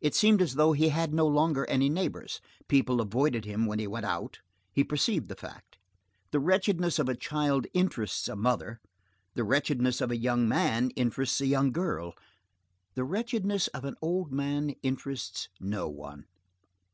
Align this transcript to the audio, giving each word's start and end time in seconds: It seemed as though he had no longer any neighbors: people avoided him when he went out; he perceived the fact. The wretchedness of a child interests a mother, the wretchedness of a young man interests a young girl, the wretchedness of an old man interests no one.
It 0.00 0.14
seemed 0.14 0.40
as 0.40 0.54
though 0.54 0.72
he 0.72 0.88
had 0.88 1.12
no 1.12 1.26
longer 1.26 1.68
any 1.68 1.90
neighbors: 1.90 2.40
people 2.66 2.98
avoided 2.98 3.44
him 3.44 3.66
when 3.66 3.78
he 3.78 3.86
went 3.86 4.06
out; 4.06 4.40
he 4.72 4.82
perceived 4.82 5.28
the 5.28 5.34
fact. 5.34 5.76
The 6.30 6.40
wretchedness 6.40 6.98
of 6.98 7.10
a 7.10 7.14
child 7.14 7.66
interests 7.74 8.26
a 8.28 8.36
mother, 8.36 8.80
the 9.34 9.44
wretchedness 9.44 10.00
of 10.00 10.10
a 10.10 10.16
young 10.16 10.48
man 10.48 10.88
interests 10.96 11.42
a 11.42 11.46
young 11.46 11.72
girl, 11.72 12.14
the 12.94 13.04
wretchedness 13.04 13.66
of 13.68 13.84
an 13.84 13.96
old 14.00 14.32
man 14.32 14.70
interests 14.82 15.50
no 15.60 15.90
one. 15.90 16.24